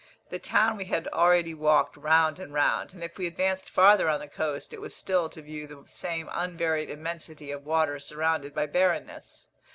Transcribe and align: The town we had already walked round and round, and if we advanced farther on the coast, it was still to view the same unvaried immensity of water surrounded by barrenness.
The 0.31 0.39
town 0.39 0.77
we 0.77 0.85
had 0.85 1.07
already 1.09 1.53
walked 1.53 1.95
round 1.95 2.39
and 2.39 2.51
round, 2.51 2.91
and 2.95 3.03
if 3.03 3.19
we 3.19 3.27
advanced 3.27 3.69
farther 3.69 4.09
on 4.09 4.19
the 4.19 4.27
coast, 4.27 4.73
it 4.73 4.81
was 4.81 4.95
still 4.95 5.29
to 5.29 5.43
view 5.43 5.67
the 5.67 5.83
same 5.85 6.27
unvaried 6.33 6.89
immensity 6.89 7.51
of 7.51 7.67
water 7.67 7.99
surrounded 7.99 8.55
by 8.55 8.65
barrenness. 8.65 9.47